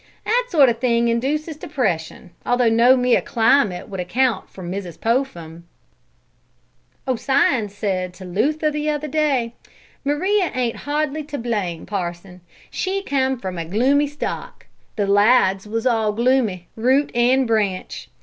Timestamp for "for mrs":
4.49-4.99